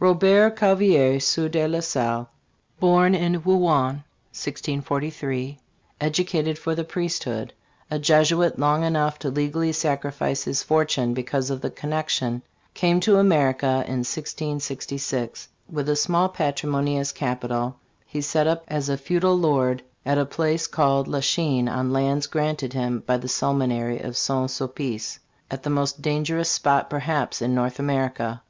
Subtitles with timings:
[0.00, 2.30] ROBERT CAVALIER, Sieur de la Salle,
[2.80, 4.02] born in Rouen,
[4.32, 5.58] 1643;
[6.00, 7.52] educated for the priesthood;
[7.90, 12.40] a Jesuit long enough to legally sacrifice his fortune because of the connection
[12.72, 15.48] came to America in 1666.
[15.70, 20.24] With a small patrimony as capital he set up as a feudal lord at a
[20.24, 23.18] place called La Chine, on lands granted him by e.
[23.18, 24.50] the Seminary of St.
[24.50, 25.18] Sulpice,
[25.50, 28.40] at the most dangerous spot, perhaps, in North America.